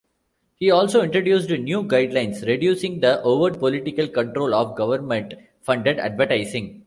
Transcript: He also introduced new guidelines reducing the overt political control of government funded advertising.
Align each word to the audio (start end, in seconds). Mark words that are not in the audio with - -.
He 0.55 0.71
also 0.71 1.03
introduced 1.03 1.51
new 1.51 1.83
guidelines 1.83 2.41
reducing 2.47 3.01
the 3.01 3.21
overt 3.21 3.59
political 3.59 4.07
control 4.07 4.55
of 4.55 4.75
government 4.75 5.35
funded 5.61 5.99
advertising. 5.99 6.79